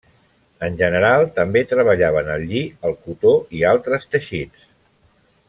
[0.67, 4.67] En general, també treballaven el lli, el cotó i altres teixits.